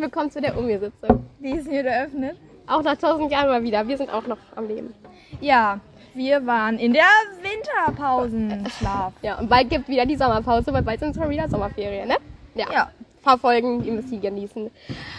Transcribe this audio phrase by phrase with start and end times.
[0.00, 1.26] Herzlich willkommen zu der Umi-Sitzung.
[1.40, 2.34] Die ist hier geöffnet.
[2.66, 3.86] Auch nach tausend Jahren mal wieder.
[3.86, 4.94] Wir sind auch noch am Leben.
[5.42, 5.78] Ja,
[6.14, 7.04] wir waren in der
[7.42, 9.12] Winterpausenschlaf.
[9.20, 12.16] Ja, und bald gibt wieder die Sommerpause, weil bald sind schon wieder Sommerferien, ne?
[12.54, 12.72] Ja.
[12.72, 12.82] Ja.
[12.84, 14.70] Ein paar Folgen, ihr müsst die genießen.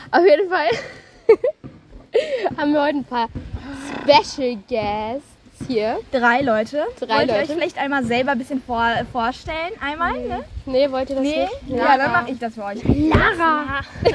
[0.09, 0.69] Auf jeden Fall
[2.57, 3.27] haben wir heute ein paar
[4.01, 5.99] Special Guests hier.
[6.11, 6.83] Drei Leute.
[6.99, 7.39] Drei Wollt ihr Leute.
[7.39, 9.71] euch vielleicht einmal selber ein bisschen vor, vorstellen?
[9.81, 10.43] Einmal, ne?
[10.65, 11.41] Nee, wollt ihr das Nee?
[11.41, 11.77] nicht?
[11.79, 12.81] Ja, dann mache ich das für euch.
[12.83, 13.81] Lara!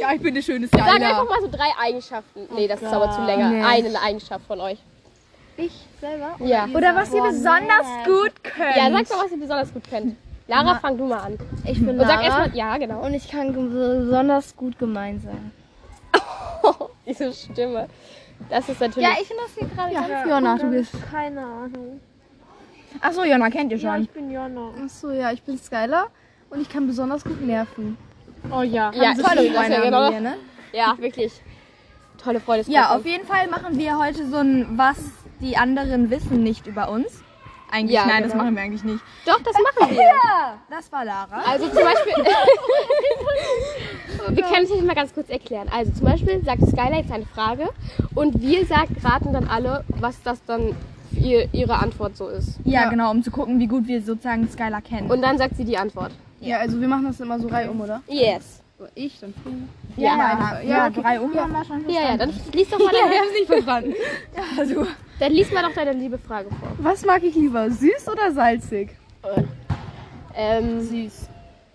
[0.00, 2.40] Ja, ich bin eine schöne Sag einfach mal so drei Eigenschaften.
[2.54, 3.50] Nee, das ist aber zu länger.
[3.50, 3.62] Nee.
[3.62, 4.78] Eine Eigenschaft von euch.
[5.56, 6.36] Ich selber?
[6.38, 6.66] Ja.
[6.74, 8.76] Oder was ihr besonders gut könnt.
[8.76, 10.16] Ja, sag mal, was ihr besonders gut könnt.
[10.48, 11.38] Lara, fang du mal an.
[11.66, 13.00] Ich bin Und sag Lara erstmal, ja, genau.
[13.04, 15.52] und ich kann besonders gut gemein sein.
[17.06, 17.88] Diese Stimme.
[18.48, 19.08] Das ist natürlich.
[19.08, 20.92] Ja, ich finde das hier gerade Ja, ganz Jonna, du bist.
[21.10, 22.00] Keine Ahnung.
[23.00, 24.02] Achso, Jonna kennt ihr Ja, schon.
[24.02, 24.70] ich bin Jonna.
[24.84, 26.08] Achso, ja, ich bin Skylar
[26.50, 27.96] und ich kann besonders gut nerven.
[28.50, 28.90] Oh ja.
[28.92, 30.10] ja, Tolle Freunde ja, haben genau.
[30.10, 30.36] wir, ne?
[30.72, 31.40] ja, wirklich.
[32.22, 32.70] Tolle Freunde.
[32.70, 34.98] Ja, auf jeden Fall machen wir heute so ein Was
[35.40, 37.22] die anderen wissen nicht über uns.
[37.70, 38.44] Eigentlich, Ja, nein, das genau.
[38.44, 39.00] machen wir eigentlich nicht.
[39.26, 40.02] Doch, das machen wir.
[40.02, 41.42] Ja, das war Lara.
[41.46, 42.14] Also zum Beispiel.
[44.36, 45.68] wir können es euch mal ganz kurz erklären.
[45.72, 47.68] Also zum Beispiel sagt Skylar jetzt eine Frage
[48.14, 50.74] und wir sagt, raten dann alle, was das dann
[51.12, 52.58] für ihr, ihre Antwort so ist.
[52.64, 52.90] Ja, Ja.
[52.90, 55.10] genau, um zu gucken, wie gut wir sozusagen Skylar kennen.
[55.10, 56.12] Und dann sagt sie die Antwort.
[56.40, 58.02] Ja, also wir machen das immer so reihum, oder?
[58.08, 58.62] Yes.
[58.94, 59.68] Ich, dann du.
[60.00, 63.18] Ja, ja, ja, drei um haben wir schon ja, ja dann lies doch mal deine,
[63.20, 63.94] hab's nicht verstanden.
[64.36, 64.86] Ja, du.
[65.20, 66.72] dann lies mal doch deine liebe Frage vor.
[66.78, 68.90] Was mag ich lieber, süß oder salzig?
[70.34, 71.28] Ähm, Süß.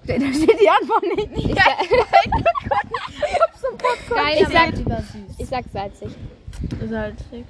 [0.07, 1.29] Da steht die Antwort nicht.
[1.49, 1.77] ich, sa-
[4.39, 5.35] ich, sag, lieber süß.
[5.39, 6.09] ich sag salzig.
[6.89, 7.45] Salzig.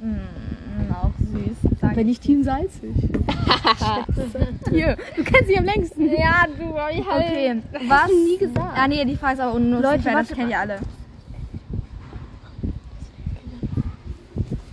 [0.00, 1.10] Mm, auch
[1.44, 1.70] süß.
[1.80, 2.94] Sag Bin ich Team salzig?
[4.70, 6.08] Hier, du kennst sie am längsten.
[6.10, 7.24] Ja, du, ich halt.
[7.24, 8.08] Okay, was?
[8.08, 8.72] nie gesagt.
[8.76, 9.82] Ah, nee, die Frage ist aber unnütz.
[9.82, 10.78] Leute, das warte kennt ihr alle.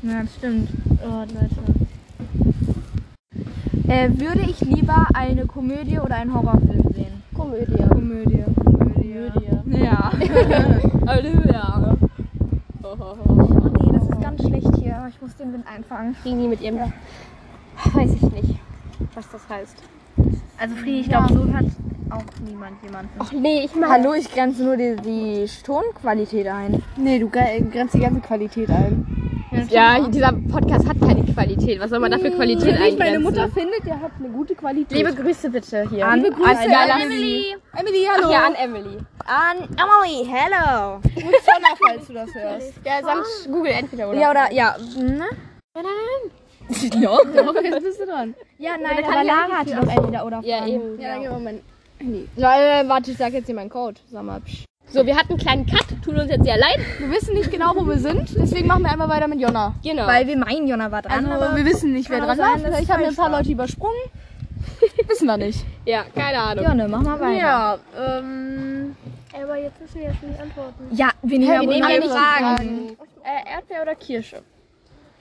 [0.03, 0.69] Ja, das stimmt.
[1.05, 1.83] Oh, Leute.
[3.87, 7.23] Äh, würde ich lieber eine Komödie oder einen Horrorfilm sehen?
[7.33, 7.83] Komödie.
[7.83, 8.43] Komödie.
[8.65, 9.15] Komödie.
[9.67, 10.11] Ja.
[11.07, 11.97] Halleluja.
[12.83, 13.92] Oh das ist ganz
[15.05, 15.13] hier.
[15.15, 16.15] Ich muss den Wind einfangen.
[16.25, 16.77] Die mit ihrem.
[17.93, 18.59] Weiß ich nicht,
[19.15, 19.75] was das heißt.
[20.59, 21.65] Also Friedi, ich glaube, so hat
[22.11, 23.09] auch niemand jemanden.
[23.19, 23.89] Ach nee, ich mag.
[23.89, 26.81] Hallo, ich grenze nur die, die Tonqualität ein.
[26.95, 29.22] Nee, du gre- grenzt die ganze Qualität ein.
[29.69, 31.79] Ja, dieser Podcast hat keine Qualität.
[31.79, 32.97] Was soll man da für Qualität Wenn ich eingrenzen?
[32.99, 34.97] meine Mutter findet, der hat eine gute Qualität.
[34.97, 36.07] Liebe Grüße bitte hier.
[36.07, 37.55] An, Liebe Grüße an, an Emily.
[37.77, 38.31] Emily, Ach hallo.
[38.31, 38.97] ja, an Emily.
[39.25, 40.99] an Emily, hello.
[41.15, 42.73] Jonna, falls du das hörst.
[42.85, 44.19] Ja, sonst Google entweder oder.
[44.19, 44.75] Ja, oder, ja.
[44.97, 45.25] Ne?
[46.99, 48.35] Ja, doch, jetzt bist du dran.
[48.57, 50.99] Ja, nein, aber Lara hat doch entweder oder Ja, eben.
[50.99, 51.61] Ja, dann gib mal mein
[51.99, 52.27] Handy.
[52.35, 53.99] Ja, äh, warte, ich sag jetzt hier meinen Code.
[54.11, 54.63] Sag mal, psch.
[54.93, 55.87] So, wir hatten einen kleinen Cut.
[56.05, 56.77] Tut uns jetzt sehr leid.
[56.99, 59.73] Wir wissen nicht genau, wo wir sind, deswegen machen wir einmal weiter mit Jonna.
[59.83, 60.05] Genau.
[60.05, 62.59] Weil wir meinen, Jonna war dran, Also, aber wir wissen nicht, wer dran war.
[62.59, 63.29] Vielleicht es haben wir ein paar.
[63.31, 63.97] Leute übersprungen.
[65.07, 65.65] wissen wir nicht.
[65.85, 66.65] ja, keine Ahnung.
[66.65, 67.39] Jonna, mach mal weiter.
[67.39, 68.95] Ja, ähm.
[69.33, 70.87] Aber jetzt müssen wir jetzt nicht antworten.
[70.91, 72.55] Ja, wir nehmen wir ja wohl nehmen ja alle Fragen.
[72.55, 72.97] Fragen.
[73.23, 74.43] Äh, Erdbeer oder Kirsche?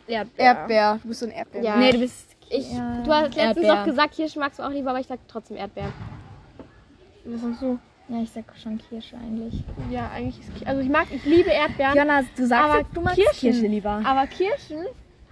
[0.07, 0.45] Erdbeer.
[0.45, 0.99] Erdbeer.
[1.03, 1.63] Du bist so ein Erdbeer.
[1.63, 1.77] Ja.
[1.77, 2.37] Nee, du bist.
[2.51, 3.81] Ich, Ja, du hast letztens Erdbeer.
[3.81, 5.95] auch gesagt, Kirsch magst du auch lieber, aber ich sag trotzdem Erdbeeren.
[7.25, 7.79] Was sagst du?
[8.13, 9.65] Ja, ich sag schon Kirsche eigentlich.
[9.91, 10.67] Ja, eigentlich ist Kirsche.
[10.67, 11.97] Also ich mag, ich liebe Erdbeeren.
[11.97, 13.41] Jonna, du sagst, Aber du magst Kirschen.
[13.53, 14.03] Kirsche lieber.
[14.05, 14.79] Aber Kirschen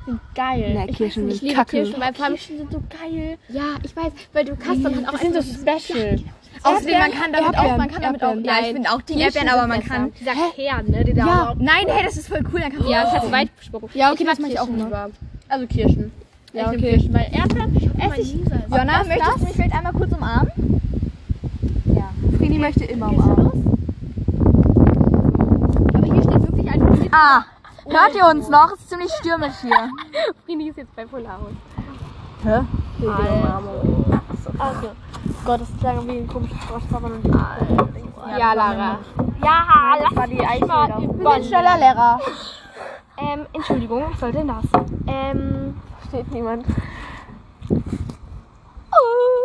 [0.07, 0.73] sind geil.
[0.75, 1.77] Nee, ich Kirschen Ich sind liebe Kacke.
[1.77, 3.37] Kirschen, weil Kirschen sind so geil.
[3.49, 6.19] ja, ich weiß, weil du kannst dann halt auch Die sind so special.
[6.63, 8.29] Außerdem, man kann damit auch, man kann damit auch.
[8.35, 8.45] Erdbeeren.
[8.45, 10.13] Ja, ich finde auch die Kirschen Erdbeeren, aber man kann.
[10.19, 11.05] Dieser Kern, ne?
[11.05, 12.61] Der da Ja, nein, hey, das ist voll cool.
[12.61, 13.91] Dann kann man Ja, das hat weit gesprochen.
[13.93, 14.85] Ja, okay, ich das mach ich auch immer.
[14.85, 15.11] lieber.
[15.49, 16.13] Also Kirschen.
[16.55, 16.91] Ja, Ich okay.
[16.93, 18.35] Kirschen, weil Erdbeeren esse ich.
[18.71, 20.81] Jonna, möchtest du mich vielleicht einmal kurz umarmen?
[22.51, 22.57] Ja.
[22.57, 23.79] Frini möchte immer umarmen.
[25.95, 27.15] Aber hier steht wirklich einfach nicht.
[27.15, 27.45] Ah,
[27.87, 28.73] hört ihr uns noch?
[28.73, 29.89] Es ist ziemlich stürmisch hier.
[30.45, 31.53] Frini ist jetzt bei Polarhaus.
[32.43, 32.61] Hä?
[34.59, 34.89] Also,
[35.45, 37.11] Gott, das klang wie ein komisches Sprachkörper.
[38.39, 38.99] Ja, Lara.
[39.43, 40.99] Ja, Das war die Eisfelder.
[41.01, 42.21] Wir sind schneller Lehrer.
[43.17, 44.65] Ähm, Entschuldigung, was soll denn das?
[45.07, 45.75] Ähm,
[46.09, 46.67] Steht niemand.
[46.67, 46.75] Die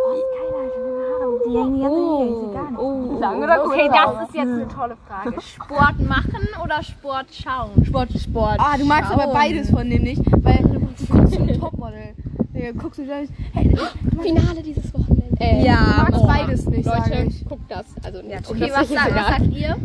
[0.26, 0.86] die ganze Zeit hier.
[0.86, 2.78] Ich seh gar nicht.
[2.78, 3.72] Oh, lang oder kurz?
[3.74, 5.40] okay, das ist jetzt eine tolle Frage.
[5.40, 7.84] Sport machen oder Sport schauen?
[7.84, 8.56] Sport, Sport.
[8.58, 9.32] Ah, du magst aber schauen.
[9.34, 12.14] beides von dem nicht, weil du guckst so ein Topmodel.
[12.54, 13.32] Digga, guckst du da nicht.
[13.52, 13.76] Hey,
[14.22, 15.24] Finale dieses Wochenende.
[15.38, 17.44] Äh, du Ja, magst beides nicht, sag Leute, ich.
[17.48, 17.84] guckt das.
[18.02, 18.30] Also nicht.
[18.32, 19.76] Ja, Okay, das was, sagt, was sagt ihr?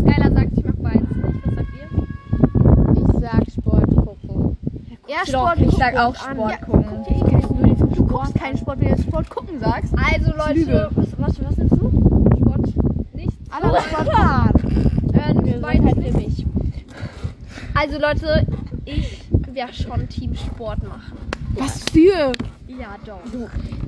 [0.00, 1.46] Skylar sagt, ich mag beides nicht.
[1.46, 2.92] Was sagt ihr?
[2.92, 4.56] Ich sag Sport gucken.
[5.08, 5.58] Ja, Sport.
[5.60, 6.84] Ich sag auch Sport Ja, gucken.
[7.42, 7.53] guck
[8.14, 9.92] Du guckst keinen Sport, wenn du Sport gucken sagst.
[9.96, 10.88] Also Leute, Lüge.
[10.94, 11.90] was, was, was nimmst du?
[12.38, 13.32] Sport nicht?
[13.50, 14.54] Alle Sport.
[15.14, 16.46] Äh, beides für mich.
[17.74, 18.46] Also Leute,
[18.84, 19.18] ich
[19.52, 21.18] werde schon Team Sport machen.
[21.56, 22.30] Was für?
[22.68, 23.18] Ja, doch.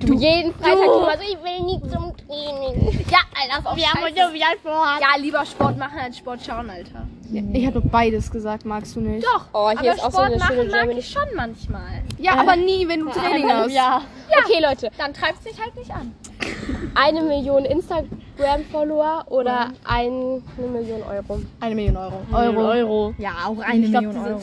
[0.00, 3.04] Du jeden Freitag immer so, ich will nie zum Training.
[3.08, 5.00] Ja, Alter, ist auch Wir haben ja wieder Sport.
[5.00, 7.06] Ja, lieber Sport machen als Sport schauen, Alter.
[7.52, 9.24] Ich habe doch beides gesagt, magst du nicht?
[9.24, 10.98] Doch, Oh, hier aber ist auch so Sport eine schöne machen mag Germany.
[11.00, 12.02] ich schon manchmal.
[12.26, 13.70] Ja, aber nie, wenn du Training hast.
[13.72, 14.02] Ja.
[14.44, 16.12] Okay, Leute, Dann treibst dich halt nicht an.
[16.94, 20.42] eine Million Instagram-Follower oder eine
[20.72, 21.40] Million Euro?
[21.60, 22.20] Eine Million Euro.
[22.32, 22.60] Euro.
[22.68, 23.14] Euro.
[23.18, 24.40] Ja, auch eine Million Euro.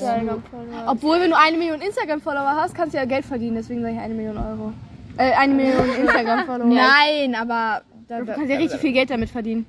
[0.88, 3.56] Obwohl, wenn du eine Million Instagram-Follower hast, kannst du ja Geld verdienen.
[3.56, 4.74] Deswegen sage ich eine Million Euro.
[5.18, 6.68] Äh, eine Million Instagram-Follower.
[6.68, 9.66] Nein, aber da, Du da, kannst ja richtig viel Geld damit verdienen.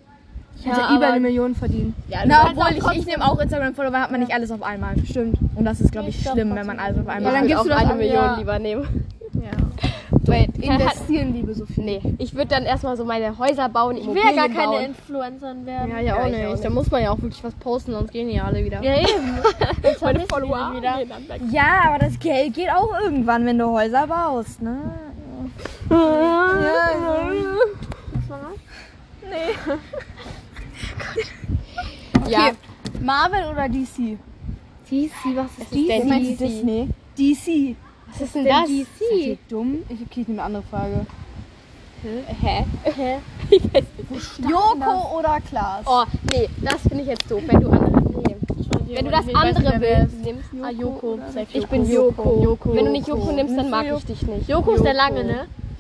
[0.65, 1.95] Ja, aber- über eine Million verdienen.
[2.09, 4.95] Ja, na, obwohl ich, ich nehme auch Instagram-Follower, hat man nicht alles auf einmal.
[5.05, 5.37] Stimmt.
[5.55, 7.49] Und das ist, glaube ich, schlimm, wenn man alles auf Ja, einmal dann hat.
[7.49, 8.37] gibst auch du das eine Million ja.
[8.39, 9.05] lieber nehmen.
[10.27, 11.83] Weil investieren, liebe Sophie.
[11.83, 14.85] Nee, ich würde dann erstmal so meine Häuser bauen, Ich will ja gar keine bauen.
[14.87, 15.91] Influencerin werden.
[15.91, 16.47] Ja, ja, auch Ja, ich nicht.
[16.47, 16.65] auch nicht.
[16.65, 18.83] Da muss man ja auch wirklich was posten, sonst gehen die alle wieder.
[18.83, 19.39] Ja, eben.
[19.83, 20.95] Dann Meine Follower wieder.
[21.29, 21.51] dann.
[21.53, 24.79] Ja, aber das Geld geht auch irgendwann, wenn du Häuser baust, ne?
[29.31, 29.75] Ja,
[33.01, 34.19] Marvel oder DC?
[34.91, 35.89] DC, was ist DC?
[35.89, 36.51] denn Meinst du DC?
[36.51, 36.89] Disney?
[37.19, 37.77] DC.
[38.11, 38.69] Was ist denn das?
[38.69, 38.79] Seid
[39.19, 39.83] ihr dumm?
[39.89, 41.07] Ich, okay, ich nehme eine andere Frage.
[42.05, 42.65] Hä?
[44.39, 45.87] Joko oder Klaas?
[45.87, 48.03] Oh, nee, das finde ich jetzt doof, wenn du andere.
[48.27, 48.37] Nee.
[48.97, 51.19] Wenn du das andere willst, nimmst Ah, Joko.
[51.33, 52.57] Safe Ich bin Joko.
[52.75, 54.49] Wenn du nicht Joko nimmst, dann mag ich dich nicht.
[54.49, 55.47] Joko ist der lange, ne?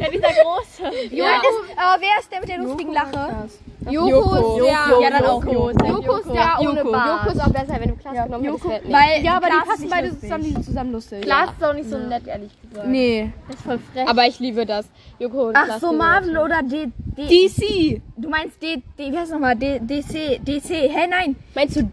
[0.00, 1.14] ja, dieser große.
[1.14, 1.36] Ja.
[1.36, 3.48] Ist, aber wer ist der mit der lustigen Lache?
[3.90, 4.72] Joko ist der.
[5.02, 5.70] Ja, dann auch Joko.
[5.70, 5.86] Joko.
[5.86, 6.92] Joko ist der ohne Joko.
[6.92, 7.24] Bart.
[7.24, 8.64] Joko ist auch besser, wenn du Klaas genommen hättest.
[8.64, 8.80] Joko.
[8.86, 8.92] nee.
[8.94, 11.20] Weil Ja, aber die Klaas ist passen beide zusammen, die sind zusammen lustig.
[11.22, 12.86] Klaas ist auch nicht so nett, ehrlich gesagt.
[12.88, 13.32] Nee.
[13.46, 14.08] Das ist voll frech.
[14.08, 14.86] Aber ich liebe das.
[15.18, 16.86] Joko und Ach Klaas so, Marvel oder D,
[17.16, 18.02] D, DC.
[18.16, 19.56] Du meinst D, D wie heißt nochmal?
[19.56, 21.36] D, DC, DC, hä, nein.
[21.54, 21.88] Meinst du,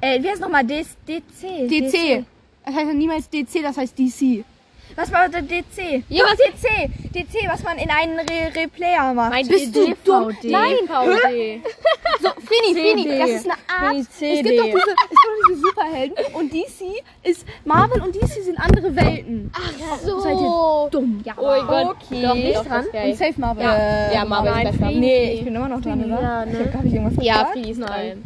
[0.00, 0.64] Äh, wie heißt nochmal?
[0.64, 1.68] D, DC.
[1.68, 2.24] DC.
[2.64, 4.44] Das heißt ja niemals DC, das heißt DC.
[4.96, 6.04] Was war der DC?
[6.08, 6.90] Ja, was DC?
[7.12, 9.30] DC, was man in einen Re Replayer macht.
[9.30, 10.32] mein Bist du dumm?
[10.44, 10.74] Nein.
[10.86, 11.60] VD.
[12.20, 13.96] So, Frini, Frini, das ist eine Art.
[13.96, 18.28] Es gibt doch diese, es gibt doch diese Superhelden und DC ist, Marvel und DC
[18.44, 19.50] sind andere Welten.
[20.04, 20.20] so?
[20.20, 21.20] Seid ihr dumm?
[21.24, 21.96] Ja, Oh mein Gott.
[22.00, 22.22] okay.
[22.22, 22.84] Doch, nicht dran.
[22.86, 23.64] Und Safe Marvel.
[23.64, 24.92] Ja, ja Marvel nein, ist besser.
[24.92, 26.22] Nee, ich bin immer noch dran, oder?
[26.22, 26.52] Ja, ne?
[26.52, 27.46] Ich hab, hab ich irgendwas Ja?
[27.52, 27.90] Friedi ist dran.
[27.90, 28.24] Nein.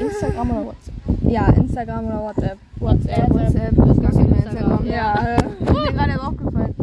[0.00, 0.93] Instagram oder WhatsApp?
[1.34, 2.58] Ja, Instagram oder WhatsApp.
[2.78, 3.28] WhatsApp.
[3.30, 4.86] WhatsApp, das ist gar kein Instagram.
[4.86, 6.74] Ja, Ist mir gerade aufgefallen.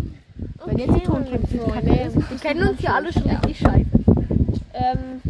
[0.66, 1.50] Wenn jetzt die Tonträger
[2.30, 3.86] Wir kennen uns ja alle schon richtig scheiße.
[4.74, 5.22] Ähm,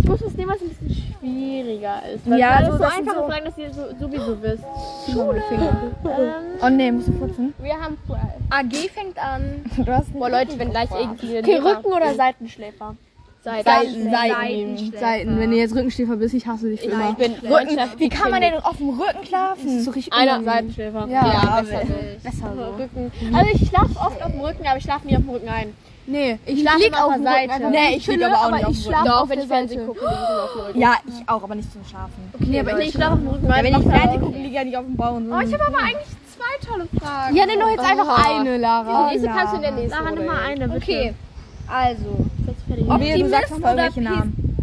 [0.00, 2.28] ich muss was nehmen, was ein bisschen schwieriger ist.
[2.28, 4.64] Weil Ja, ja, so, das einfache so- Fragen, dass ihr so, sowieso wisst.
[5.08, 7.54] Ähm, oh ne, musst du putzen.
[7.62, 7.96] Wir haben
[8.50, 9.64] AG fängt an.
[9.76, 12.96] Du hast Boah, Leute, wenn gleich irgendwie Okay, Rücken oder Seitenschläfer?
[13.44, 13.64] Seiten.
[13.64, 14.92] Seiten, Seiten.
[14.98, 15.38] Seiten.
[15.38, 17.12] Wenn du jetzt Rückenschläfer bist, ich hasse dich für Ich immer.
[17.14, 17.78] bin Rücken.
[17.96, 19.82] Wie kann man denn auf dem Rücken Das ist schlafen?
[19.82, 20.42] so richtig Einer.
[20.42, 21.06] Seitenschläfer.
[21.08, 21.94] Ja, Ja, besser, besser.
[22.22, 22.82] besser so.
[22.82, 23.12] Rücken.
[23.34, 25.74] Also ich schlafe oft auf dem Rücken, aber ich schlafe nie auf dem Rücken ein.
[26.10, 27.52] Nee, ich, schlafe lieg immer auf der dem Seite.
[27.54, 27.70] Rücken.
[27.70, 29.44] Nee, ich lieg chille, aber auch nicht auf ich dem schlafe Doch, auf wenn der
[29.44, 29.92] ich Fernsehen Seite.
[29.92, 30.80] gucke, liege ich auf dem Rücken.
[30.80, 32.32] Ja, ich auch, aber nicht zum Schlafen.
[32.38, 33.44] Nee, aber Nee, ich schlafe auf dem Rücken.
[33.46, 35.12] Ja, weil wenn ich Fernsehen gucke, liege ich ja nicht auf dem Bauch.
[35.14, 37.36] Oh, ich habe aber eigentlich zwei tolle Fragen.
[37.36, 39.08] Ja, nenn doch jetzt einfach eine, Lara.
[39.10, 40.76] Die nächste kannst du in der nächsten Lara, nimm mal eine, bitte.
[40.82, 41.14] Okay,
[41.68, 42.26] also.
[43.30, 44.56] Sagst nochmal oder welche Namen.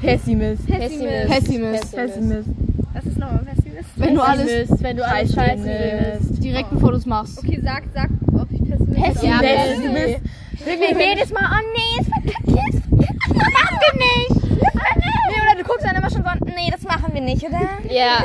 [0.00, 0.66] Pessimist.
[0.66, 1.28] Pessimist.
[1.28, 1.96] Pessimist.
[1.96, 2.48] Pessimist.
[2.92, 3.88] Was ist nochmal Pessimist?
[3.96, 6.44] Wenn du alles Pessimist, wenn du alles scheiße findest.
[6.44, 7.38] direkt bevor du es machst.
[7.38, 9.48] Okay, sag, sag, ob ich Pessimist Ja, bin.
[9.48, 10.20] Pessimist.
[10.64, 12.82] Wirklich jedes Mal, oh nee, es verkackt jetzt.
[12.90, 14.44] Das machen wir nicht.
[14.58, 17.60] Nee, oder du guckst dann immer schon so, nee, das machen wir nicht, oder?
[17.90, 18.24] Ja.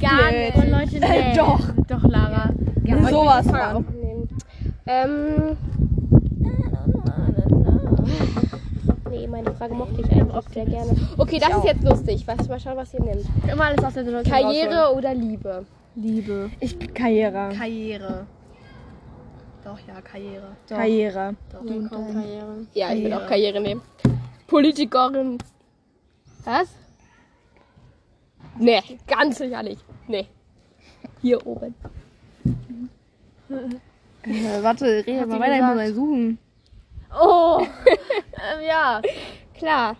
[0.00, 0.54] Gar nicht.
[0.56, 1.36] Und Leute, nee.
[1.36, 1.60] Doch.
[1.88, 2.50] Doch, Lara.
[3.10, 3.56] Sowas von.
[3.56, 4.28] aufnehmen.
[4.86, 5.56] Ähm.
[9.10, 10.96] Nee, meine Frage mochte ich eigentlich sehr gerne.
[11.18, 12.26] Okay, das ist jetzt lustig.
[12.26, 13.24] Was, mal schauen, was ihr nehmt.
[13.50, 15.66] Immer alles aus der Situation Karriere oder Liebe?
[15.96, 16.50] Liebe.
[16.60, 17.50] Ich, Karriere.
[17.56, 18.26] Karriere.
[19.64, 20.56] Doch, ja, Karriere.
[20.68, 21.34] Karriere.
[21.52, 21.88] rausholen.
[21.90, 22.66] Karriere.
[22.74, 23.82] Ja, ich will auch Karriere nehmen.
[24.46, 25.38] Politikerin.
[26.44, 26.68] Was?
[28.58, 29.84] Nee, ganz sicher nicht.
[30.06, 30.26] Nee.
[31.20, 31.74] Hier oben.
[34.22, 36.38] Äh, warte, rede mal weiter, ich muss mal suchen.
[37.18, 37.60] Oh!
[38.34, 39.00] ähm, ja.
[39.58, 39.96] Klar.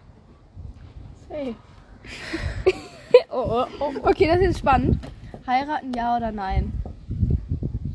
[1.28, 1.54] Hey.
[3.32, 4.08] Oh, oh, oh.
[4.08, 4.98] Okay, das ist jetzt spannend.
[5.46, 6.72] Heiraten, ja oder nein?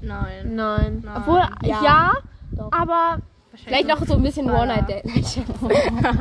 [0.01, 0.55] Nein.
[0.55, 1.01] Nein.
[1.03, 1.13] Nein.
[1.17, 1.83] Obwohl, Ja.
[1.83, 2.11] ja,
[2.51, 2.71] Doch.
[2.71, 3.19] aber
[3.53, 5.05] Vielleicht noch so ein bisschen One-Night-Date.
[5.05, 6.17] Nein.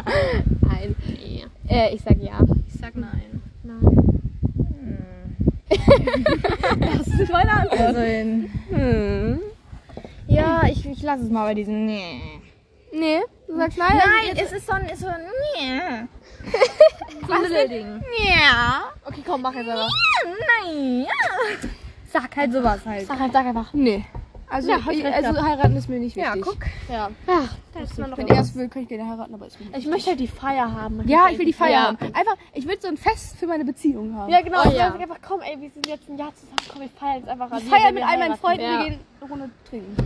[0.63, 0.97] Nein.
[1.69, 2.39] Äh, ich sag ja.
[2.67, 3.43] Ich sag nein.
[6.81, 7.81] Das ist meine Antwort.
[7.81, 9.41] Also in, Hm.
[10.27, 12.21] ja, ich ich, ich lasse es mal bei diesem Nee.
[12.95, 13.91] Nee, du sagst nein.
[13.91, 16.09] also Nein, es ist so ein, ist so ein Nee.
[17.69, 18.05] Ding.
[18.25, 18.85] Ja.
[19.05, 19.89] Okay, komm, mach jetzt aber.
[20.25, 21.01] Nein.
[21.03, 21.69] Ja.
[22.13, 23.07] Sag halt sowas halt.
[23.07, 23.73] Sag, halt, sag einfach.
[23.73, 24.05] Nee.
[24.55, 26.33] Also, Ja, ich, also heiraten ist mir nicht wichtig.
[26.33, 26.59] Ja, guck.
[26.89, 27.11] Ja.
[28.15, 30.21] Wenn er es will, kann ich gerne heiraten, aber ist mir nicht Ich möchte halt
[30.21, 31.03] die Feier haben.
[31.09, 31.83] Ja, ich will die Feier Ja.
[31.89, 31.99] haben.
[32.01, 34.31] Einfach, ich will so ein Fest für meine Beziehung haben.
[34.31, 34.61] Ja, genau.
[34.65, 34.95] Oh, ich ja.
[34.95, 36.57] einfach, komm, ey, wir sind jetzt ein Jahr zusammen.
[36.71, 37.59] Komm, wir feiern jetzt einfach.
[37.59, 38.79] Ich feiere mit all meinen Freunden, Ja.
[38.79, 39.97] wir gehen eine Runde trinken.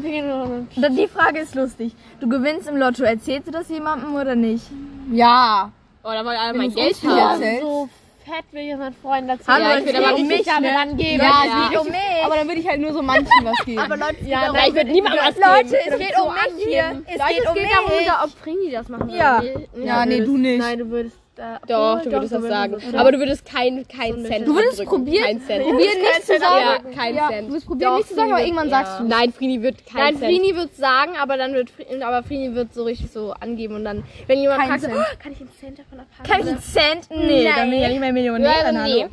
[0.00, 1.96] Wir gehen nur Dann Die Frage ist lustig.
[2.20, 3.02] Du gewinnst im Lotto.
[3.02, 4.64] Erzählst du das jemandem oder nicht?
[5.10, 5.72] Ja.
[6.04, 7.42] Oh, da wollen alle mein Geld haben.
[7.60, 7.88] so
[8.28, 9.56] fett will ich es meinen Freunden erzählen.
[9.56, 10.78] Hallo, Ja, es ich geht aber um mich, damit ne?
[10.78, 11.22] angeben.
[11.22, 12.24] Ja, es geht um mich.
[12.24, 13.78] Aber dann würde ich halt nur so manchen was geben.
[13.78, 15.46] Aber Leute, Ja, Ja, ich würde niemandem was geben.
[15.48, 17.02] Leute, es geht um mich hier.
[17.06, 17.72] Es Leute, geht es um geht mich.
[17.72, 19.18] darum, da, ob Frini das machen würde.
[19.18, 19.40] Ja.
[19.42, 20.58] Nee, Ja, nee, du nicht.
[20.58, 21.16] Nein, du würdest.
[21.38, 22.72] Äh, Doch, du würdest das du sagen.
[22.72, 25.62] würdest- Aber du würdest keinen kein Cent Du würdest probieren- Kein Cent.
[25.64, 26.64] Probieren nicht zu sagen.
[26.84, 27.48] Ja, kein Ja, Cent.
[27.48, 29.04] du wirst probieren nicht zu sagen, aber irgendwann sagst du.
[29.04, 30.24] Nein, Frini wird kein Nein, Cent.
[30.36, 33.84] Frini wird sagen, aber dann wird Frini, aber Frini wird so richtig so angeben und
[33.84, 34.98] dann, wenn jemand Kein fragt, so, Cent.
[35.00, 36.28] oh, kann ich einen Cent davon abhaben?
[36.28, 37.08] Kann ich einen Cent?
[37.10, 38.74] Nee, dann bin ich ja nicht mehr Millionärin.
[38.74, 39.06] Ja, nee.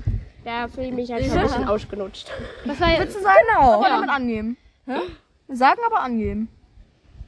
[0.43, 2.31] Da fühle ich mich halt schon ein bisschen ausgenutscht.
[2.65, 2.99] Was war jetzt?
[3.01, 3.37] Willst du sagen?
[3.55, 3.71] Genau.
[3.73, 4.57] Aber damit angeben.
[4.87, 4.93] Hä?
[5.49, 6.49] Sagen, aber angeben.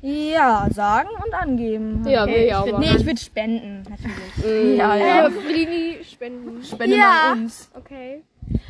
[0.02, 2.04] Ja, sagen und angeben.
[2.08, 3.84] Ja, will ich auch Nee, ich würde spenden.
[3.90, 4.74] Natürlich.
[4.76, 4.78] Mm.
[4.78, 5.28] Ja, ja.
[5.28, 6.64] Äh, Frini spenden.
[6.64, 7.34] Spende Ja.
[7.36, 7.70] mal uns.
[7.74, 8.22] Okay.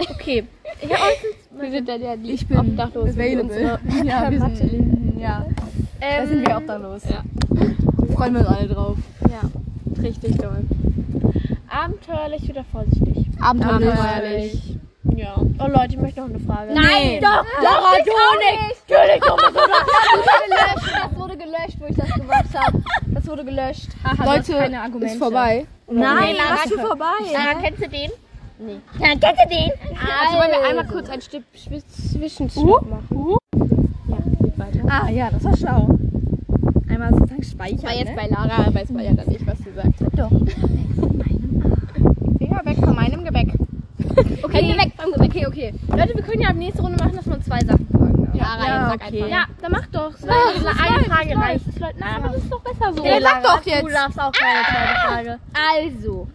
[0.09, 0.43] Okay.
[1.59, 3.11] Wir sind dann ja die Ich bin Obdachlosen.
[3.19, 3.79] available.
[4.05, 5.45] Ja, wir sind, ja.
[5.99, 7.03] Da Ähm, sind wir obdachlos.
[7.09, 7.23] Ja.
[8.15, 8.97] Freuen wir uns alle drauf.
[10.01, 10.63] Richtig doll.
[11.69, 13.27] Abenteuerlich oder vorsichtig?
[13.39, 14.77] Abenteuerlich.
[15.17, 15.35] Ja.
[15.35, 16.73] Oh Leute, ich möchte noch eine Frage.
[16.75, 18.83] Nein, doch, Lara, du nicht!
[20.47, 22.83] Das wurde gelöscht, wo ich das gemacht habe.
[23.07, 23.89] Das wurde gelöscht.
[24.23, 25.15] Leute, keine Argumente.
[25.15, 25.65] ist vorbei.
[25.89, 27.05] Nein, Lara, du vorbei?
[27.33, 28.11] Lara, kennst du den?
[28.99, 29.71] Ja, kennst du den?
[29.97, 33.37] Also wollen wir einmal kurz ein Stück Zwischenschritt machen.
[34.87, 35.89] Ah, ja, das war schlau.
[36.87, 37.83] Einmal sozusagen speichern.
[37.83, 38.15] War jetzt ne?
[38.15, 39.97] bei Lara, weiß man ja dann nicht, was sie sagt.
[42.37, 43.51] Finger weg von meinem Gebäck.
[44.43, 45.29] Okay, weg vom Gebäck.
[45.29, 45.73] Okay, okay.
[45.89, 48.29] Leute, wir können ja ab nächste Runde machen, dass man zwei Sachen fragen.
[48.33, 49.23] Lara, Ja, jetzt sag okay.
[49.23, 49.29] einfach.
[49.29, 50.13] Ja, dann mach doch.
[50.23, 51.65] Eine Frage reicht.
[51.99, 53.05] Nein, aber das ist doch besser so.
[53.05, 53.93] Ja, sag doch Du jetzt.
[53.93, 55.39] darfst auch keine zweite Frage.
[55.53, 56.27] Also,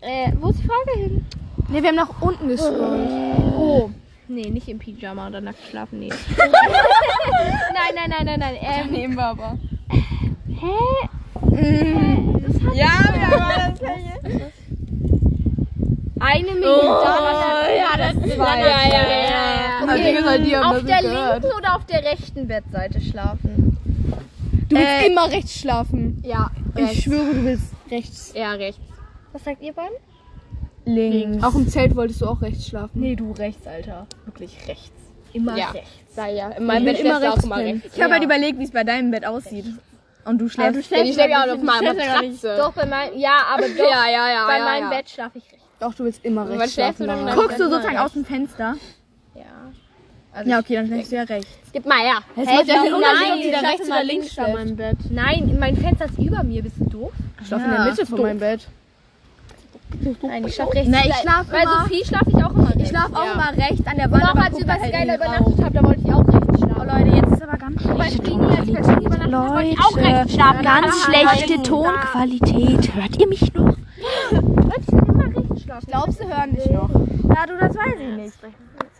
[0.00, 1.26] äh, wo ist die Frage hin?
[1.68, 3.08] Ne, wir haben nach unten gescrollt.
[3.56, 3.90] Oh.
[4.28, 6.08] Nee, nicht im Pyjama oder nackt schlafen, nee.
[6.38, 8.56] nein, nein, nein, nein, nein.
[8.60, 9.58] Ähm, Nehmen wir aber.
[12.74, 14.52] Ja, wir haben das gleiche.
[16.24, 16.64] Eine Million.
[16.74, 19.86] ja, das ist Ja, ja, ja, ja.
[19.86, 21.42] Das Ding ist halt, die haben auf der gehört.
[21.42, 23.78] linken oder auf der rechten Bettseite schlafen?
[24.68, 26.22] Du willst Äh, immer rechts schlafen.
[26.24, 27.02] Ja, Ich rechts.
[27.02, 28.32] schwöre, du willst rechts.
[28.34, 28.80] Ja, rechts.
[29.32, 29.96] Was sagt ihr beiden?
[30.86, 31.42] Links.
[31.44, 33.00] Auch im Zelt wolltest du auch rechts schlafen.
[33.00, 34.06] Nee, du rechts, Alter.
[34.26, 34.90] Wirklich rechts.
[35.32, 35.70] Immer Ja.
[35.70, 35.88] rechts.
[36.14, 36.48] Sei ja.
[36.50, 37.96] In meinem Ich Bett immer schläfst du auch rechts immer rechts.
[37.96, 39.64] Ich habe halt überlegt, wie es bei deinem Bett aussieht.
[40.24, 40.90] Und du schläfst.
[40.90, 42.56] Ja, ja auch auf meiner stellst ja gar nicht- Matratze.
[42.62, 44.46] Doch, bei meinem, ja, aber doch, Ja, ja, ja.
[44.46, 44.90] bei ja, meinem ja.
[44.90, 45.63] Bett schlafe ich rechts.
[45.80, 47.26] Doch, du willst immer Und rechts schläfst du schlafen.
[47.26, 47.36] dann?
[47.36, 48.74] Guckst du sozusagen aus dem Fenster?
[49.34, 50.42] Ja.
[50.44, 51.48] ja, okay, dann schläfst du ja rechts.
[51.72, 52.18] Gib mal her.
[52.36, 54.58] Es macht ja keinen Unterschied, ob nein, sie da ich rechts oder links an schläft.
[54.58, 54.96] meinem Bett.
[55.10, 56.62] Nein, mein Fenster ist über mir.
[56.62, 57.12] Bist du doof?
[57.40, 58.68] Ich schlafe in der Ja, Mitte von meinem Bett.
[60.22, 60.88] Nein, ich schlafe rechts.
[60.90, 62.82] Na, ich schlaf Bei immer- Sophie schlafe ich auch immer rechts.
[62.82, 63.32] Ich schlafe auch Ja.
[63.32, 64.24] immer rechts an der Und Wand.
[64.24, 66.74] auch aber als da halt Skyler übernachtet haben, da wollte ich auch rechts schlafen.
[66.80, 67.84] Oh Leute, jetzt ist aber ganz
[69.54, 70.62] wollte ich auch rechts schlafen.
[70.62, 72.94] Ganz schlechte Tonqualität.
[72.94, 73.76] Hört ihr mich noch?
[75.64, 76.90] Ich glaube, sie hören dich noch.
[76.90, 78.34] Ja, du, das weiß ich nicht.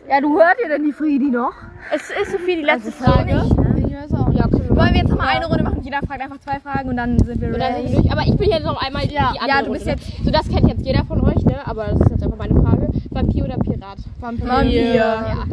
[0.09, 1.53] Ja, du hört ihr denn die Friedi noch?
[1.93, 3.43] Es ist Sophie die letzte Frage.
[3.77, 4.39] Ich weiß auch nicht.
[4.39, 5.83] Ja, wir Wollen wir jetzt noch mal eine Runde machen?
[5.83, 7.93] Jeder fragt einfach zwei Fragen und dann sind wir ready.
[7.93, 8.11] wir durch.
[8.11, 10.25] Aber ich bin jetzt noch einmal die andere ja, du bist Runde, ne?
[10.25, 11.55] So, das kennt jetzt jeder von euch, ne?
[11.65, 12.89] Aber das ist jetzt einfach meine Frage.
[13.11, 13.97] Vampir oder Pirat?
[14.19, 14.47] Vampir.
[14.47, 14.95] Vampir.
[14.95, 15.43] Ja.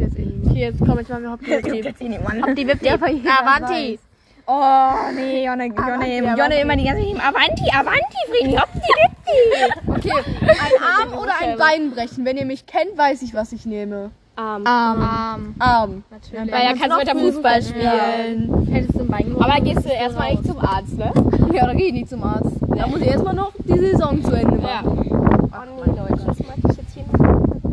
[0.49, 1.57] Okay, jetzt komm, jetzt machen wir.
[1.57, 3.99] Jetzt eh nicht, die Wippt Avanti.
[4.45, 7.25] Oh, nee, Jonne, Jonne, Jonne immer die ganze Zeit.
[7.25, 10.11] Avanti, Avanti, Friedi, hopp, die Wippt Okay,
[10.49, 12.25] ein Arm oder ein Bein brechen.
[12.25, 14.11] Wenn ihr mich kennt, weiß ich, was ich nehme.
[14.35, 14.65] Arm.
[14.65, 15.55] Arm.
[15.59, 16.03] Arm.
[16.33, 18.67] Weil da kannst du weiter Fußball spielen.
[18.69, 19.35] Hättest du ein Bein?
[19.39, 21.11] Aber gehst du erstmal echt zum Arzt, ne?
[21.53, 22.51] Ja, da gehe ich nicht zum Arzt.
[22.75, 24.81] Da muss ich erstmal noch die Saison zu Ende Ja.
[24.81, 25.09] machen.
[25.53, 26.25] Oh nee, Leute.
[26.25, 27.19] Das mag ich jetzt hier noch.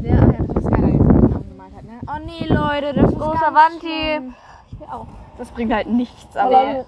[0.03, 2.01] Der, ja, das ist jetzt hat, ne?
[2.07, 3.89] Oh nee, Leute, das ist Großer ganz Avanti.
[3.89, 4.35] schlimm.
[5.41, 6.85] Das bringt halt nichts, aber...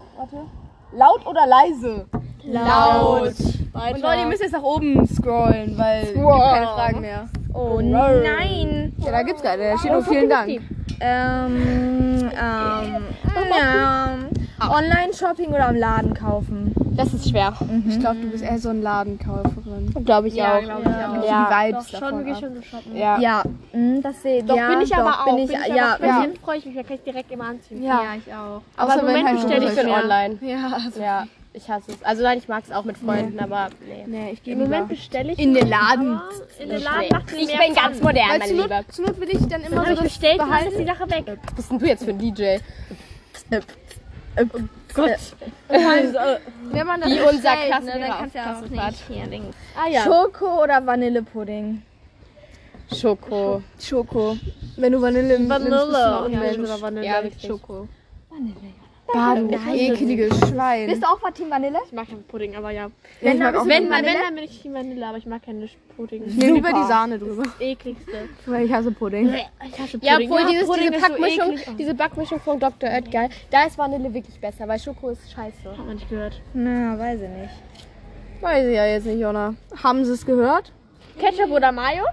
[0.95, 2.07] Laut oder leise?
[2.45, 3.33] Laut.
[3.33, 7.31] Und Leute, ihr müsst jetzt nach oben scrollen, weil es gibt keine Fragen mehr.
[7.55, 8.93] Oh nein.
[8.99, 9.71] Ja, da gibt's keine.
[9.71, 10.51] Da steht nur vielen Dank.
[11.01, 13.03] Ähm, ähm,
[13.59, 14.29] ähm,
[14.61, 16.75] Online-Shopping oder im Laden kaufen?
[16.97, 17.53] Das ist schwer.
[17.89, 19.93] Ich glaube, du bist eher so ein Ladenkäuferin.
[20.05, 20.63] Glaube ich Ja, auch.
[20.63, 21.25] glaube ich auch.
[21.27, 21.67] Ja.
[21.67, 22.41] Die Vibes Doch, schon davon gehe ab.
[22.41, 22.97] schon so shoppen.
[22.97, 23.19] Ja.
[23.19, 25.25] Ja, mh, das sehe Doch, ja, bin ich doch, aber auch.
[25.25, 26.19] Bin ich, bin ich ja, aber, ja.
[26.19, 27.83] Bei denen freue ich mich, da kann ich direkt immer anziehen.
[27.83, 28.03] Ja.
[28.17, 28.61] ich auch.
[28.77, 30.03] Aber Außer im Moment halt bestelle ich Ja.
[30.03, 30.39] online.
[30.43, 32.03] Ja, also, Ja, ich hasse es.
[32.05, 34.05] Also nein, ich mag es auch mit Freunden, aber nee.
[34.07, 36.15] nee, ich gehe Im Moment bestelle ich in den Laden.
[36.17, 36.29] aber
[36.63, 37.09] in den Laden Nee.
[37.11, 38.77] macht es Ich bin ganz modern, Weil mein zur Lieber.
[38.77, 40.85] Not, zur Not will ich dann immer so ich bestellt dann ist die.
[40.85, 41.25] Sache weg.
[41.47, 42.59] Was bist denn du jetzt für ein DJ?
[44.95, 48.91] Wenn man das Wie unser bestellt, Klassen- ne, dann auf kannst du ja auch Klassenfahrt.
[48.93, 49.57] nicht hier links.
[49.77, 50.03] Ah ja.
[50.05, 51.83] Schoko oder Vanillepudding?
[52.95, 53.63] Schoko.
[53.81, 54.37] Schoko.
[54.77, 57.07] Wenn du Vanille nimmst, bist du auch Ja, oder Vanille.
[57.07, 57.43] Ja, wirklich.
[57.43, 57.89] Schoko.
[59.13, 60.87] Bah, du ekeliges Schwein.
[60.89, 61.79] Bist du auch Team Vanille?
[61.87, 62.91] Ich mag keinen Pudding, aber ja.
[63.21, 64.15] ja, mag auch Wenn, Vanille.
[64.15, 66.25] wenn, dann bin ich Team Vanille, aber ich mag keine Pudding.
[66.27, 67.43] Ich nehme lieber die Sahne drüber.
[67.43, 68.29] Das ekligste.
[68.47, 69.35] Weil ich hasse Pudding.
[69.67, 70.33] Ich hasse Ja, Pudding.
[70.33, 71.71] obwohl dieses, Pudding diese, ist so.
[71.73, 72.89] Oh, diese Backmischung von Dr.
[72.89, 75.71] Oetker, da ist Vanille wirklich besser, weil Schoko ist scheiße.
[75.71, 76.41] Hat man nicht gehört.
[76.55, 77.55] Na, weiß ich nicht.
[78.41, 79.55] Weiß ich ja jetzt nicht, Jonna.
[79.83, 80.73] Haben sie es gehört?
[81.19, 82.05] Ketchup oder Mayo?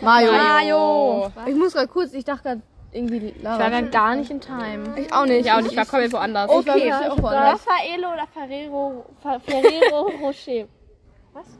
[0.00, 0.32] Mayo.
[0.32, 1.32] Mayo.
[1.46, 2.62] Ich muss gerade kurz, ich dachte gerade
[2.96, 3.80] irgendwie Lara.
[3.82, 4.94] gar nicht in Time.
[4.96, 5.46] Ich auch nicht.
[5.46, 6.50] Ja, und ich war komplett woanders.
[6.50, 7.60] Ich war auch woanders.
[7.66, 9.04] Raffaello oder Ferrero,
[9.44, 10.66] Ferrero Rocher?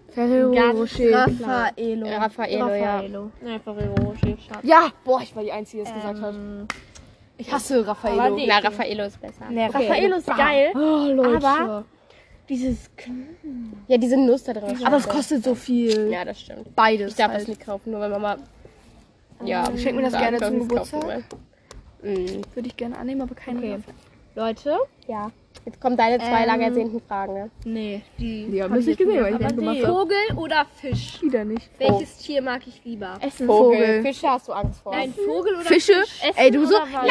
[0.09, 1.13] Ferrero Ganz Rocher.
[1.27, 2.07] Raffaello.
[2.07, 2.95] Raffaello, ja.
[2.97, 3.31] Raffaello.
[3.45, 4.67] Ja, Ferrero Rocher, schade.
[4.67, 6.35] Ja, boah, ich war die Einzige, die es gesagt hat.
[7.39, 8.39] Ich hasse Raffaello.
[8.47, 9.45] Na, Raffaello ist besser.
[9.51, 11.47] Nee, Raffaello ist geil, Oh, Leute.
[11.47, 11.85] aber
[12.49, 12.89] dieses
[13.89, 14.71] Ja, diese Nuss da drin.
[14.71, 16.11] ist Aber es kostet so viel.
[16.11, 16.75] Ja, das stimmt.
[16.75, 17.11] Beides.
[17.11, 17.43] Ich darf halt.
[17.43, 18.37] das nicht kaufen, nur wenn Mama.
[19.45, 21.25] Ja, Schenkt mir das gerne zum Geburtstag?
[22.03, 22.43] Mhm.
[22.55, 23.59] Würde ich gerne annehmen, aber keine.
[23.59, 23.79] Okay.
[24.35, 24.77] Leute.
[25.07, 25.31] Ja.
[25.65, 27.35] Jetzt kommen deine zwei Ähm, lang ersehnten Fragen.
[27.35, 27.51] Ne?
[27.65, 29.87] Nee, die, die haben wir nicht gesehen, weil ich nicht gemacht habe.
[29.87, 31.21] Vogel oder Fisch?
[31.23, 31.69] Wieder nicht.
[31.79, 33.15] Welches Tier mag ich lieber?
[33.21, 33.47] Essen.
[33.47, 33.79] Vogel.
[33.79, 34.03] Vogel.
[34.03, 34.93] Fische hast du Angst vor.
[34.93, 35.93] Ein Vogel oder Fische?
[35.95, 36.75] Essen Ey, du so.
[36.79, 37.09] Nein!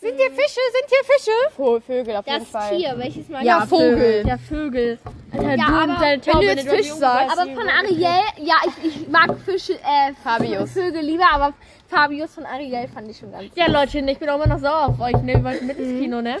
[0.00, 0.60] Sind hier Fische?
[0.72, 1.80] Sind hier Fische?
[1.86, 2.76] Vögel auf jeden das Fall.
[2.76, 2.94] Tier?
[2.96, 3.68] Welches mag Ja, ich?
[3.68, 4.24] Vogel.
[4.26, 4.98] Ja, Vögel.
[5.32, 9.08] Alter, Ja, du aber wenn du jetzt Fisch sagst- Aber von Ariel, ja, ich, ich
[9.08, 10.72] mag Fische, äh, Fabius.
[10.72, 11.52] Vögel lieber, aber
[11.88, 13.44] Fabius von Ariel fand ich schon ganz.
[13.54, 15.16] Ja, Leute, ich bin auch immer noch sauer auf euch.
[15.22, 16.36] Ne, wir wollten mit ins Kino, ne?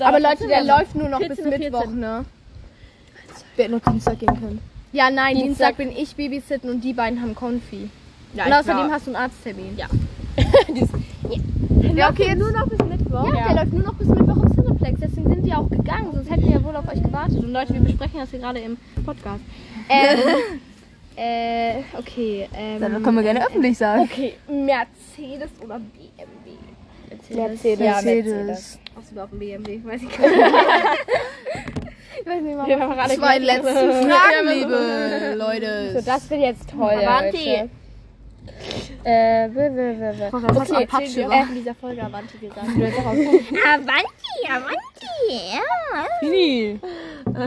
[0.00, 2.00] Aber Leute, der läuft nur noch bis 14 und Mittwoch, 14.
[2.00, 2.24] ne?
[3.56, 4.60] Wir hätten noch Dienstag gehen können.
[4.92, 7.90] Ja, nein, Dienstag, bin ich Babysitten und die beiden haben Konfi.
[8.34, 9.76] Ja, und ich außerdem war- hast du einen Arzttermin.
[9.76, 9.86] Ja.
[11.94, 13.32] Ja, okay, jetzt Nur noch bis Mittwoch?
[13.34, 13.46] Ja.
[13.46, 16.44] Der läuft nur noch bis Mittwoch im Cineplex, deswegen sind wir auch gegangen, sonst hätten
[16.44, 17.38] wir ja wohl auf euch gewartet.
[17.38, 19.40] Und Leute, wir besprechen das hier gerade im Podcast.
[19.88, 20.18] Ähm,
[21.16, 24.02] äh, okay, ähm, Dann können wir gerne öffentlich sagen.
[24.02, 27.34] okay, Mercedes oder BMW?
[27.34, 27.78] Mercedes.
[27.78, 28.78] Ja, Mercedes.
[28.96, 29.80] Hast du auch ein BMW?
[29.84, 30.38] Weiß ich gar nicht.
[32.26, 33.62] Wir waren alle Zwei gleich.
[33.62, 35.92] letzte Fragen, liebe Leute.
[35.94, 36.90] So, das wird jetzt toll.
[36.90, 37.38] Avanti.
[37.50, 37.70] Leute.
[39.04, 40.26] Äh, w, w, w, w.
[40.32, 42.66] Okay, Erzählen wir auch in dieser Folge Avanti gesagt.
[42.68, 46.06] Avanti, Avanti, ja.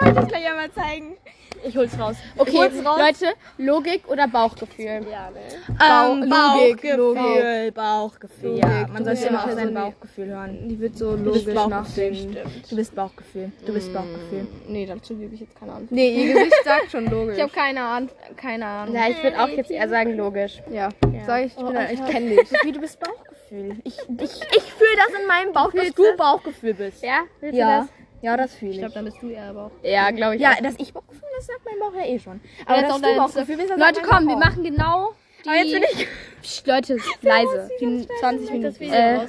[0.00, 1.16] Das kann ich ja mal zeigen.
[1.64, 2.16] Ich hol's raus.
[2.36, 5.06] Okay, Leute, Logik oder Bauchgefühl?
[5.10, 5.40] Ja, ne?
[5.68, 7.74] Ähm, Logik, Logik.
[7.74, 8.58] Bauchgefühl.
[8.58, 10.68] Ja, Ja, du man sollte immer ja auf sein Bauchgefühl hören.
[10.68, 11.68] Die wird so logisch Bauchgefühl.
[11.68, 12.36] nachdenken.
[12.68, 13.52] Du bist Bauchgefühl.
[13.66, 14.46] Du bist Bauchgefühl.
[14.68, 15.88] Nee, dazu gebe ich jetzt keine Ahnung.
[15.90, 17.36] Nee, ihr Gesicht sagt schon logisch.
[17.36, 18.10] Ich habe keine Ahnung.
[18.36, 18.94] Keine Ahnung.
[18.94, 20.62] Ja, ich würde auch jetzt eher sagen logisch.
[20.70, 20.88] ja,
[21.26, 22.50] sag ich, ich, da- ich kenne dich.
[22.64, 23.76] Wie du bist Bauchgefühl.
[23.84, 27.02] Ich, ich, ich fühle das in meinem Bauch, dass du Bauchgefühl bist.
[27.02, 27.22] Ja?
[27.40, 27.80] Willst du Ja.
[27.80, 27.88] das?
[28.20, 28.76] Ja, das fühle ich.
[28.78, 29.70] Ich glaube, dann bist du eher auch.
[29.84, 30.60] Ja, glaube ich ja, auch.
[30.60, 31.07] dass ich Bauchgefühl,
[31.38, 32.40] das sagt mein Bauch ja eh schon.
[32.66, 35.12] Aber jetzt auch du dein- Bauchgefühl das Leute, komm, wir machen genau
[35.44, 35.48] die...
[35.48, 36.08] Aber jetzt bin ich.
[36.42, 37.70] Psst, Leute, leise.
[37.80, 38.62] Die 20 Minuten.
[38.62, 39.28] Das Video Äh, raus.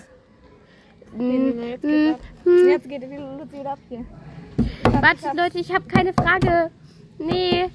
[1.14, 2.20] mm, Jetzt geht's ab.
[2.68, 4.06] Jetzt geht die Luzi wieder ab hier.
[5.02, 6.72] Warte, Leute, ich habe keine Frage.
[7.20, 7.70] Nee.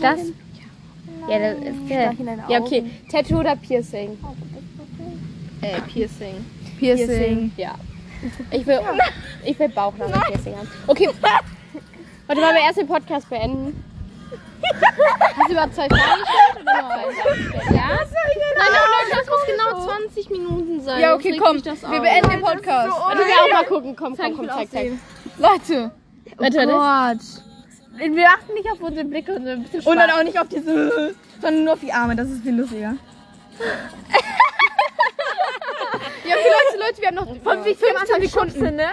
[0.00, 0.20] Das.
[1.28, 2.10] Ja, das ist äh,
[2.48, 2.84] Ja, okay.
[3.10, 4.18] Tattoo oder Piercing?
[5.60, 6.44] Äh, Piercing.
[6.78, 7.52] Piercing.
[7.56, 7.74] Ja.
[8.50, 8.80] Ich will,
[9.44, 10.68] ich will Bauch nach dem Piercing haben.
[10.86, 11.08] Okay.
[12.26, 13.84] Warte, wollen wir erst den Podcast beenden?
[14.62, 17.16] Hast du überhaupt zwei Fragen gestellt oder nur eins?
[17.66, 17.72] Ja?
[17.72, 21.00] Nein, nein, nein, das muss genau 20 Minuten sein.
[21.00, 21.64] Ja, okay, komm.
[21.64, 22.90] Wir beenden den Podcast.
[22.90, 23.96] Warte, wir auch mal gucken.
[23.96, 24.92] Komm, komm, komm, zeig, zeig.
[25.38, 25.90] Leute.
[26.36, 26.66] Warte.
[26.66, 28.14] Gott.
[28.14, 30.48] Wir achten nicht auf unsere Blicke und so ein bisschen Und dann auch nicht auf
[30.48, 32.16] diese, sondern nur auf die Arme.
[32.16, 32.94] Das ist viel lustiger.
[36.32, 38.76] Ja, okay, Leute, Leute, wir haben noch von wie 15 Sekunden.
[38.76, 38.86] ne?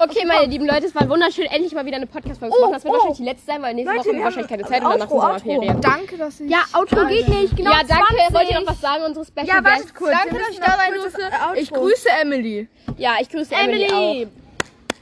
[0.00, 2.72] Okay, meine lieben Leute, es war wunderschön, endlich mal wieder eine Podcast-Folge zu machen.
[2.74, 4.90] Das wird wahrscheinlich die letzte sein, weil nächste Woche haben wir wahrscheinlich keine Zeit und
[4.92, 5.80] danach sind Sommerferien.
[5.80, 6.48] Danke, dass ich.
[6.50, 7.56] Ja, Outro geht nicht.
[7.56, 8.14] Genau Ja, danke.
[8.28, 8.34] 20.
[8.34, 9.78] Wollt ihr noch was sagen, unsere Special Ja, Guests?
[9.80, 10.12] wartet kurz.
[10.12, 11.20] Danke, dass ich da sein durfte.
[11.56, 12.68] Ich grüße Emily.
[12.96, 14.28] Ja, ich grüße Emily, Emily!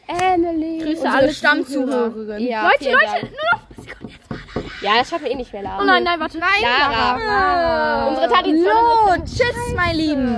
[0.09, 0.33] auch.
[0.33, 0.79] Emily.
[0.79, 2.47] Grüße Unsere alle Stammzuhörerin.
[2.47, 3.23] Ja, Leute, Leute, Dank.
[3.23, 3.61] nur noch.
[3.85, 4.65] Sekunde, jetzt war das.
[4.87, 5.83] Ja, das schaffen wir eh nicht mehr, Lara.
[5.83, 6.39] Oh nein, nein, warte.
[6.39, 8.07] Nein, Lara.
[8.07, 10.37] Unsere Tradition So, tschüss, meine Lieben.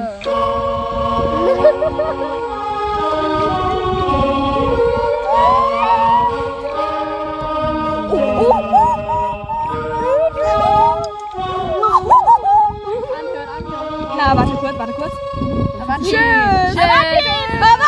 [14.16, 15.12] Na, warte kurz, warte kurz.
[16.00, 16.11] Tschüss.
[16.11, 16.74] Tschüss.
[16.74, 17.88] Bye, bye.